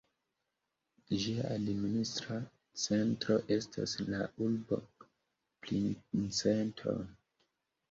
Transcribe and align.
Ĝia 1.23 1.43
administra 1.57 2.37
centro 2.85 3.37
estas 3.57 3.95
la 4.09 4.25
urbo 4.47 4.81
Princeton. 5.69 7.09